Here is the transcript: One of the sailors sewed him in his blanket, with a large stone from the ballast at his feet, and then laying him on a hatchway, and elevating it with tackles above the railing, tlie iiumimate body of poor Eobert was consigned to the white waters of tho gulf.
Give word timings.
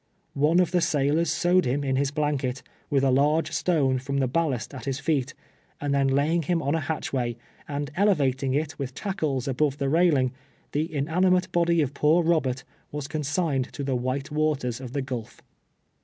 One 0.33 0.59
of 0.59 0.71
the 0.71 0.81
sailors 0.81 1.31
sewed 1.31 1.65
him 1.65 1.83
in 1.83 1.95
his 1.95 2.09
blanket, 2.09 2.63
with 2.89 3.03
a 3.03 3.11
large 3.11 3.51
stone 3.51 3.99
from 3.99 4.17
the 4.17 4.27
ballast 4.27 4.73
at 4.73 4.85
his 4.85 4.97
feet, 4.97 5.35
and 5.79 5.93
then 5.93 6.07
laying 6.07 6.41
him 6.41 6.59
on 6.59 6.73
a 6.73 6.79
hatchway, 6.79 7.37
and 7.67 7.91
elevating 7.95 8.55
it 8.55 8.79
with 8.79 8.95
tackles 8.95 9.47
above 9.47 9.77
the 9.77 9.89
railing, 9.89 10.31
tlie 10.73 10.89
iiumimate 10.91 11.51
body 11.51 11.83
of 11.83 11.93
poor 11.93 12.23
Eobert 12.23 12.63
was 12.91 13.07
consigned 13.07 13.71
to 13.73 13.83
the 13.83 13.95
white 13.95 14.31
waters 14.31 14.81
of 14.81 14.93
tho 14.93 15.01
gulf. 15.01 15.39